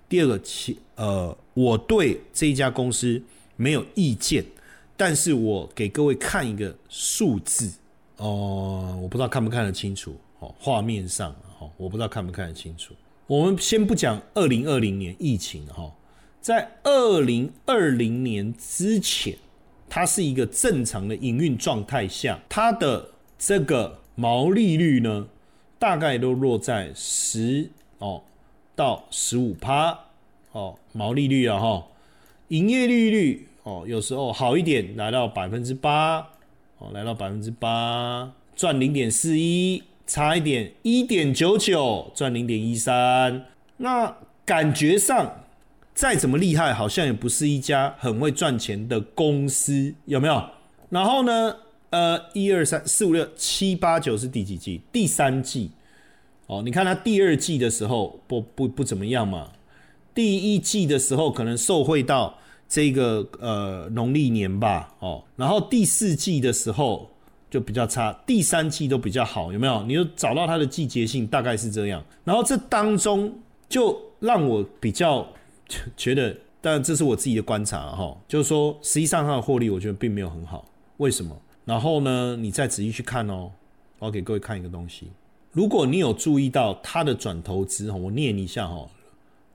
[0.09, 3.21] 第二个，其呃，我对这一家公司
[3.55, 4.43] 没有意见，
[4.97, 7.71] 但是我给各位看一个数字
[8.17, 12.95] 哦，我不知道看不看得清楚哦，画面上哦，我不知道看不看得清楚。
[13.27, 15.93] 我们先不讲二零二零年疫情哈。
[16.41, 19.35] 在二零二零年之前，
[19.89, 25.27] 它是一个正常的营运状态下，它的这个毛利率呢，
[25.77, 28.23] 大概都落在十哦
[28.73, 29.99] 到十五趴
[30.53, 31.87] 哦毛利率啊哈，
[32.47, 36.19] 营业利率哦有时候好一点来到百分之八
[36.77, 43.45] 哦来到百分之八赚零点四一，差一点一点九九赚零点一三，
[43.77, 45.43] 那感觉上。
[45.99, 50.41] 再怎么厉害，好像也不是一家很会赚钱的公司，有没有？
[50.87, 51.53] 然后呢？
[51.89, 54.79] 呃，一二三四五六七八九是第几季？
[54.93, 55.69] 第三季。
[56.47, 59.49] 哦，你看它第二季的时候不不不怎么样嘛。
[60.15, 62.33] 第一季的时候可能受惠到
[62.69, 64.95] 这个呃农历年吧。
[64.99, 67.11] 哦，然后第四季的时候
[67.51, 69.83] 就比较差，第三季都比较好，有没有？
[69.83, 72.01] 你就找到它的季节性大概是这样。
[72.23, 75.27] 然后这当中就让我比较。
[75.95, 80.65] 觉得，但这是我自己的观察哈，就是说，实际上它的获利，我觉得并没有很好。
[80.97, 81.39] 为什么？
[81.65, 83.51] 然后呢，你再仔细去看哦，
[83.99, 85.11] 我给各位看一个东西。
[85.51, 88.87] 如果你有注意到它的转投资哈，我念一下哈，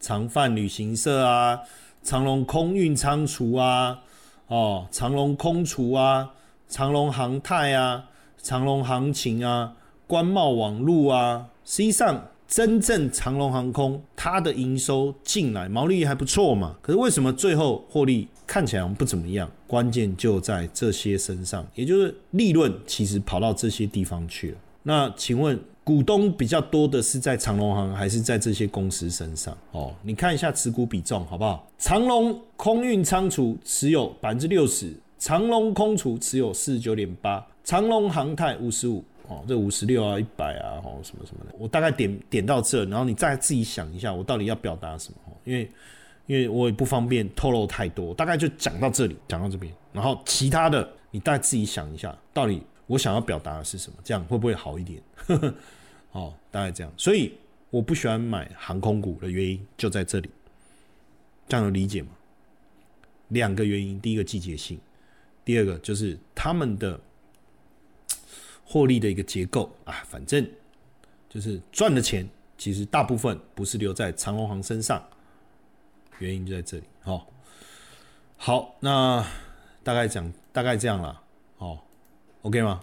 [0.01, 1.61] 长范旅行社啊，
[2.03, 4.01] 长隆空运仓储啊，
[4.47, 6.31] 哦，长隆空储啊，
[6.69, 9.75] 长隆航太啊，长隆行情啊，
[10.07, 12.29] 官贸网路啊，实际上。
[12.47, 16.77] 真正长龙航空，它的营收进来，毛利率还不错嘛？
[16.81, 19.51] 可是为什么最后获利看起来不怎么样？
[19.67, 24.59] 关键就在这些身上，也就是利润其实跑到这些地方去了。
[24.83, 29.57] 那请问股东比较多的是在长龙航，还是在这些公司身上？
[29.73, 31.67] 哦，你看一下持股比重好不好？
[31.79, 39.03] 长龙空运仓储持有百分之六十，长龙空储持有四十九点八，长龙航太五十五。
[39.27, 45.19] 哦，这五十六啊，一百啊，哦，什么什么的，我大概点点到这，然后你再自己想一下，我到底要表达什么？
[45.45, 45.71] 因为，
[46.27, 53.99] 因为我也不方便透露太多，大概就讲到这里，讲到这边，然后其他的你大概自己想一下，到底我想要表达的是什么？
[54.05, 55.03] 这样会不会好一点？
[56.13, 56.93] 哦，大概这样。
[56.97, 57.33] 所以
[57.71, 60.29] 我不喜欢买航空股的原因就在这里，
[61.49, 62.09] 这样有理解吗？
[63.29, 64.79] 两个原因，第一个季节性，
[65.47, 67.01] 第二个就是他们的。
[68.67, 70.47] 获利的一个结构啊，反正
[71.29, 75.03] 就是赚的钱其实大部分不是留在长隆行身上，
[76.19, 76.85] 原因就在这里。
[77.03, 77.27] 好，
[78.37, 79.25] 好，那
[79.83, 81.21] 大概讲大概这样了，
[81.59, 81.79] 哦
[82.43, 82.83] ，OK 吗？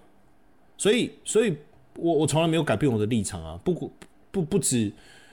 [0.78, 1.58] 所以，所以
[1.96, 3.92] 我我从来没有改变我的立场啊，不
[4.30, 4.92] 不不止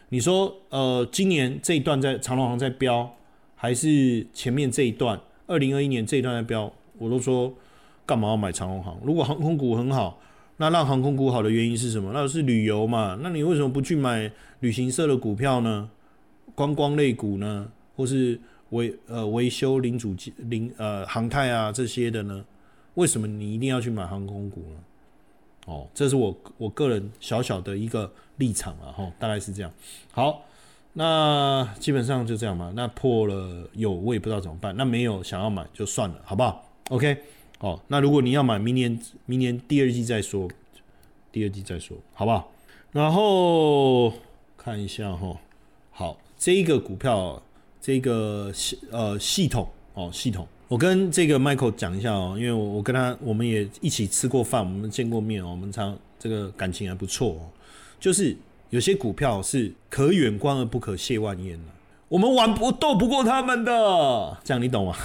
[0.09, 3.14] 你说，呃，今年这一段在长隆行在飙，
[3.55, 7.53] 还是前面这一段二零二一年这一段在飙，我都说
[8.07, 8.99] 干嘛要买长隆行？
[9.05, 10.18] 如果航空股很好。
[10.59, 12.11] 那让航空股好的原因是什么？
[12.12, 13.18] 那是旅游嘛？
[13.22, 14.30] 那你为什么不去买
[14.61, 15.88] 旅行社的股票呢？
[16.54, 17.70] 观光类股呢？
[17.96, 18.38] 或是
[18.70, 22.44] 维呃维修零组件零呃航太啊这些的呢？
[22.94, 24.80] 为什么你一定要去买航空股呢？
[25.66, 29.70] 哦，这是我我个人小小的一个立场啊哈，大概是这样。
[30.11, 30.42] 好，
[30.94, 32.72] 那基本上就这样嘛。
[32.74, 34.74] 那破了有我也不知道怎么办。
[34.76, 37.16] 那没有想要买就算了，好不好？OK。
[37.61, 40.48] 哦，那如果你要买，明年明年第二季再说，
[41.32, 42.52] 第二季再说，好不好？
[42.92, 44.12] 然后
[44.56, 45.36] 看一下哈，
[45.90, 47.42] 好，这一个股票，
[47.80, 57.50] 这个系呃系统哦系统，我跟这个 Michael 讲一下哦，因为我我跟他我们也一起吃过饭，我们见过面哦，我们常这个感情还不错哦。
[57.98, 58.36] 就是
[58.70, 61.64] 有些股票是可远观而不可亵玩焉的，
[62.09, 64.96] 我们玩不斗不过他们的，这样你懂吗？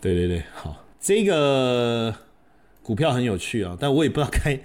[0.00, 2.14] 对对对，好，这个
[2.82, 4.58] 股票很有趣啊，但我也不知道该。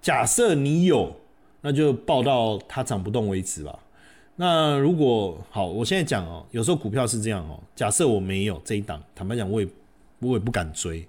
[0.00, 1.14] 假设你有，
[1.60, 3.76] 那就报到它涨不动为止吧。
[4.36, 7.58] 那如果好，我现在讲哦，有时候股票是这样哦。
[7.74, 9.68] 假设我没有这一档，坦白讲，我也
[10.20, 11.04] 我也不敢追，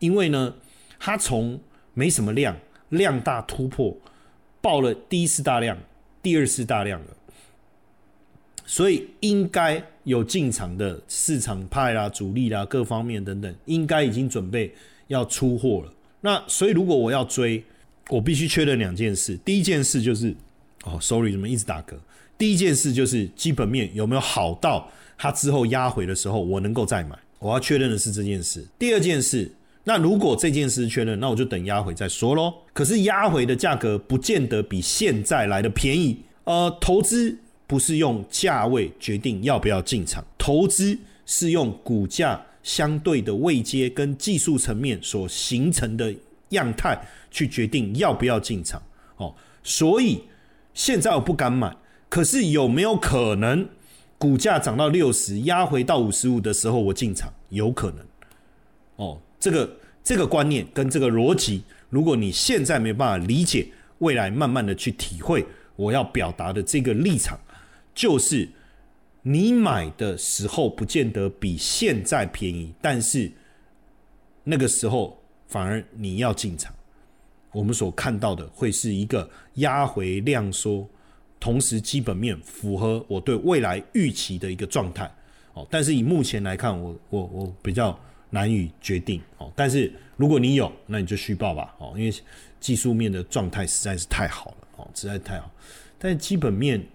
[0.00, 0.52] 因为呢，
[0.98, 1.60] 它从
[1.94, 2.56] 没什么量，
[2.88, 3.96] 量大突破，
[4.60, 5.78] 报了第一次大量，
[6.22, 7.06] 第二次大量了。
[8.64, 14.72] 所以应该有进场的市场派啦、主力啦各方面等等，应该已经准备
[15.08, 15.92] 要出货了。
[16.20, 17.60] 那所以如果我要追，
[18.08, 19.36] 我必须确认两件事。
[19.44, 20.32] 第一件事就是
[20.84, 21.96] 哦，sorry，怎么一直打嗝？
[22.38, 24.88] 第一件事就是基本面有没有好到
[25.18, 27.18] 它之后压回的时候我能够再买。
[27.40, 28.64] 我要确认的是这件事。
[28.78, 29.50] 第二件事，
[29.82, 32.54] 那如果这件事确认，那我就等压回再说喽。
[32.72, 36.22] 可是压回的价格不见得比现在来的便宜。
[36.44, 37.36] 呃，投资。
[37.66, 46.14] 不是用价位决定要不要进场，投资是用股价相对的位阶跟技术层面所形成的
[46.50, 46.96] 样态
[47.30, 48.80] 去决定要不要进场。
[49.16, 50.22] 哦，所以
[50.74, 51.76] 现在我不敢买，
[52.08, 53.68] 可是有没有可能
[54.16, 57.32] 股价涨到六十，压回到五十五的时候我进场？
[57.48, 58.06] 有可能。
[58.96, 63.66] 哦，这个这个观念跟这个逻辑，如果你现在没办法理解，
[63.98, 65.44] 未来慢慢的去体会
[65.74, 67.36] 我要表达的这个立场。
[67.96, 68.46] 就是
[69.22, 73.32] 你买的时候不见得比现在便宜，但是
[74.44, 75.18] 那个时候
[75.48, 76.72] 反而你要进场。
[77.52, 80.86] 我们所看到的会是一个压回量缩，
[81.40, 85.10] 同时基本面符合我对未来预期的一个状态。
[85.54, 89.22] 哦，但是以目前来看，我我我比较难以决定。
[89.38, 91.74] 哦，但是如果你有，那你就续报吧。
[91.78, 92.14] 哦，因为
[92.60, 94.56] 技术面的状态实在是太好了。
[94.76, 95.50] 哦，实在太好，
[95.98, 96.86] 但基本面。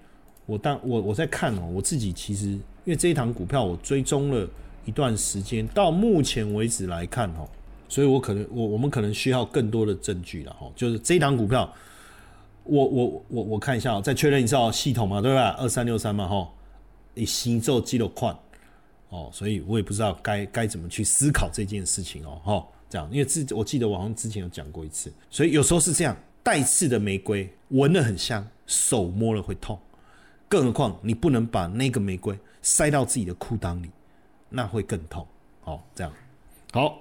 [0.46, 4.48] 我当我我在看哦，我自己其实因为这一堂股票我追踪了
[4.86, 7.48] 一段时间，到目前为止来看哦，
[7.88, 10.70] 所以我可能我我们可能需要更多的证据了哈。
[10.76, 11.72] 就是这一堂股票，
[12.64, 15.56] 我我我我看一下，再确认一下哦系统嘛，对吧？
[15.60, 16.50] 二三六三嘛哈，
[17.14, 18.36] 你行做肌肉块
[19.10, 22.68] 哦，所以我也不知道该该怎么去思考这件事情哦哈。
[22.90, 29.80] 这样，因为自我记得我好像之前有讲过一次，所以有时候是这样，带刺的玫瑰闻了很香，手摸了会痛。
[30.52, 33.90] 更何况，你不能把那个玫瑰塞到自己的裤裆里，
[34.50, 35.26] 那会更痛。
[35.62, 36.12] 好，这样
[36.74, 37.00] 好，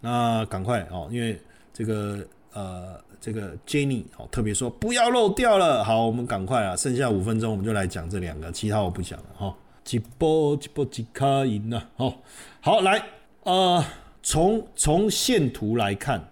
[0.00, 1.36] 那赶快哦，因为
[1.72, 5.82] 这个呃，这个 Jenny 哦，特别说不要漏掉了。
[5.82, 9.52] 好，我们赶快啊，剩下五分钟，我们就来讲这两个，其他我不讲了哈。
[9.82, 12.14] 几波几波几卡赢了，哦，
[12.60, 13.02] 好来，
[13.42, 13.84] 呃，
[14.22, 16.24] 从从线图来看，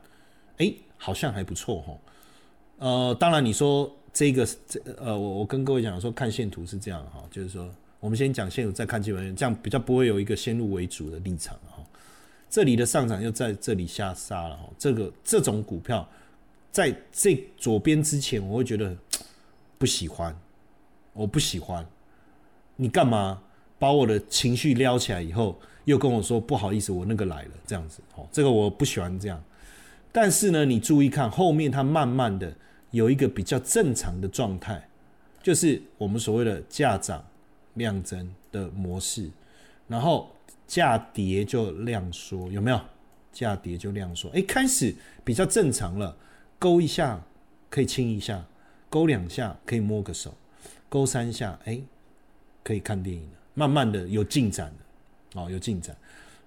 [0.58, 1.92] 哎，好像还不错哈。
[2.78, 3.92] 呃，当然你说。
[4.16, 7.68] 这个这呃，我我跟各位讲说，看线图是这样哈，就是说，
[8.00, 11.84] 我们先讲线图，再看基本面，这样比较不会有一个先入为主的立场哈。
[12.48, 16.08] 这里的上涨又在这里下杀了哈，这个这种股票
[16.72, 18.96] 在这左边之前，我会觉得
[19.76, 20.34] 不喜欢，
[21.12, 21.86] 我不喜欢。
[22.76, 23.38] 你干嘛
[23.78, 29.38] 把我的情绪撩起来以后，又跟我说不好意思，我那个来了这样子哦，这个我不喜欢这样。
[30.10, 32.50] 但是呢，你注意看后面，它慢慢的。
[32.90, 34.88] 有一个比较正常的状态，
[35.42, 37.24] 就是我们所谓的价涨
[37.74, 39.30] 量增的模式，
[39.88, 40.30] 然后
[40.66, 42.80] 价跌就量缩，有没有？
[43.32, 46.16] 价跌就量缩，哎，开始比较正常了，
[46.58, 47.22] 勾一下
[47.68, 48.42] 可以亲一下，
[48.88, 50.32] 勾两下可以摸个手，
[50.88, 51.78] 勾三下，哎，
[52.64, 53.38] 可以看电影了。
[53.52, 55.94] 慢慢的有进展了，哦，有进展。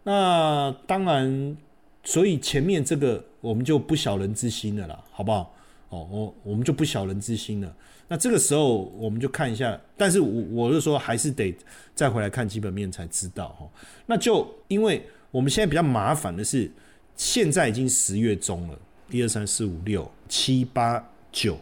[0.01, 1.55] 那当然，
[2.03, 5.53] 所以前面这个我们就不小人之心了啦，好不好？
[5.89, 7.75] 哦，我我们就不小人之心了。
[8.07, 11.55] 那这个时候我们就看一下，但是我我就说还是得
[11.93, 13.69] 再回来看基本面才知道哈。
[14.07, 16.71] 那就因为我们现在比较麻烦的是，
[17.15, 18.79] 现在已经十月中了，
[19.11, 21.57] 一二三四五六七八九，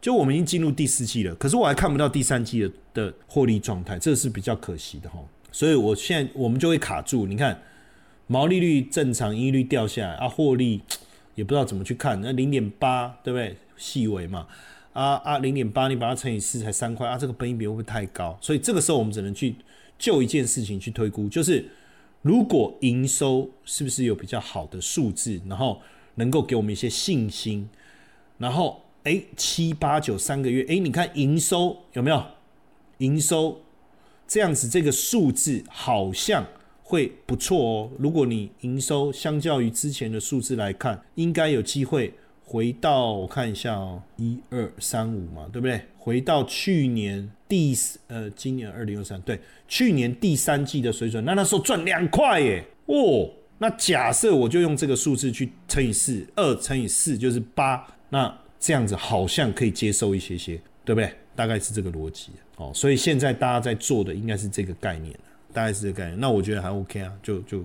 [0.00, 5.20] 就我们已经进入第四季了，可是我还看不到第三季的的获利状态，这是比较可惜的哈。
[5.52, 7.60] 所以我现在我们就会卡住，你看
[8.26, 10.80] 毛利率正常，盈利率掉下来啊，获利
[11.34, 13.56] 也不知道怎么去看，那零点八对不对？
[13.76, 14.46] 细微嘛。
[14.92, 18.36] 啊啊，零点八，你把它乘以四才三块啊，这个本益比会不会太高？
[18.40, 19.54] 所以这个时候我们只能去
[19.98, 21.66] 就一件事情去推估，就是
[22.20, 25.80] 如果营收是不是有比较好的数字，然后
[26.16, 27.68] 能够给我们一些信心，
[28.36, 32.22] 然后哎七八九三个月，哎你看营收有没有？
[32.98, 33.62] 营收
[34.28, 36.46] 这样子这个数字好像
[36.92, 37.90] 会不错哦。
[37.98, 42.12] 如果你营收相较于之前的数字来看，应该有机会。
[42.44, 45.80] 回到我看一下哦，一二三五嘛，对不对？
[45.96, 47.74] 回到去年第
[48.08, 61.10] 呃，今年二零二三，对，去年第三季的水准，那那时候赚两块耶，哦，那假设我就用这个数字去乘以四，二乘以四就是八，那这样子好像可以接受一些些，对不对？
[61.34, 65.18] 大概是这个逻辑哦，所以现在大家在做的应该是这个概念
[65.52, 66.18] 大概是这个概念。
[66.18, 67.64] 那我觉得还 OK 啊，就就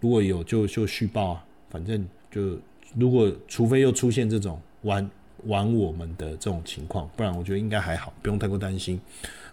[0.00, 2.58] 如果有就就续报啊，反正就。
[2.98, 5.08] 如果除非又出现这种玩
[5.44, 9.00] 玩我们的这种情况，不然我觉得应该还好，不用太过担心。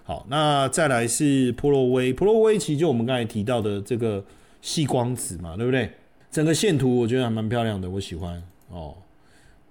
[0.03, 4.25] 好，那再来是波洛威，波洛威其实就我们刚才提到的这个
[4.59, 5.87] 细光子嘛，对不对？
[6.31, 8.95] 整个线图我觉得还蛮漂亮的，我喜欢哦。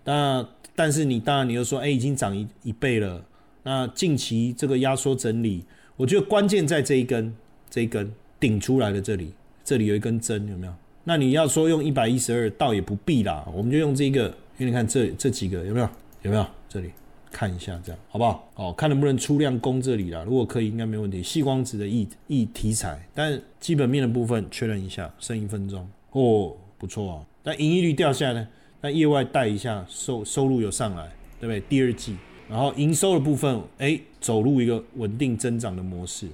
[0.05, 3.24] 那但是你当然你又说，哎，已经涨一一倍了。
[3.64, 5.64] 那近期这个压缩整理，
[5.97, 7.34] 我觉得关键在这一根，
[7.69, 9.33] 这一根顶出来的这里，
[9.64, 10.73] 这里有一根针，有没有？
[11.05, 14.27] 那你要说用一百一十二，倒也不必啦，我们就用这个，
[14.59, 15.89] 因为你看这这几个有没有？
[16.23, 16.47] 有没有？
[16.69, 16.91] 这里
[17.31, 18.49] 看一下，这样好不好？
[18.55, 20.25] 哦，看能不能出量攻这里啦。
[20.27, 21.23] 如果可以，应该没问题。
[21.23, 27.27] 细光子的异异题材，但基本面的部分确认一下，剩一分钟哦，不错啊。
[27.43, 28.49] 但盈利率掉下来呢？
[28.81, 31.09] 那业外带一下收收入有上来，
[31.41, 31.61] 对不对？
[31.69, 32.17] 第二季，
[32.49, 36.27] 然后营收的部分，哎，走入一个稳定增长的模式，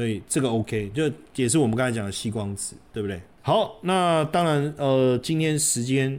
[0.00, 3.20] 所以这个 OK，就也是我们刚才讲的吸光子，对不对？
[3.42, 6.18] 好，那当然，呃，今天时间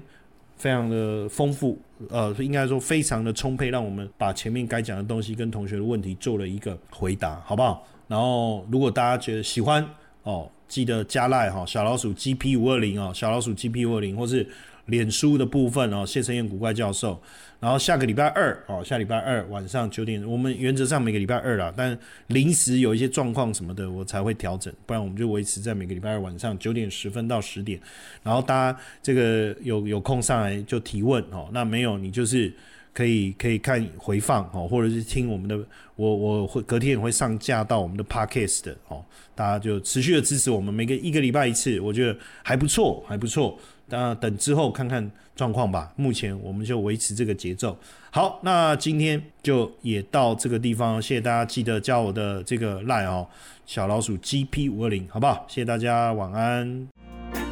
[0.55, 1.79] 非常的丰富，
[2.11, 7.83] 呃，应该说非常的充沛，让我们把前面该讲的东西跟同学的问题做了一个回答，好不好？
[8.07, 9.83] 然后，如果大家觉得喜欢
[10.21, 14.47] 哦，记得加赖哈，小老鼠 GP 五二零哦，小老鼠 GP 五二零，或是
[14.85, 17.19] 脸书的部分哦，谢承彦古怪教授。
[17.61, 21.95] 然后下个礼拜二，哦，下礼拜二晚上九点，我们原则上每个礼拜二啦，但
[22.25, 27.79] 临时有一些状况什么的，我才会调整，不然我们就维持在每个礼拜二晚上九点十分到十点。
[28.23, 32.51] 然后大家这个有有空上来就提问哦，那没有你就是
[32.93, 35.55] 可以可以看回放哦，或者是听我们的，
[35.95, 39.05] 我我会隔天也会上架到我们的 podcast 的哦，
[39.35, 43.55] 大家就持续的支持我们，每个一个礼拜一次，我觉得还不错，还不错。
[43.91, 45.93] 那等之后看看状况吧。
[45.95, 47.77] 目前我们就维持这个节奏。
[48.09, 53.27] 好，那今天就也到这个地方，谢谢大家，记得加我的这个 line 哦，
[53.65, 55.45] 小老鼠 GP 五二零，好不好？
[55.47, 57.50] 谢谢大家，晚安。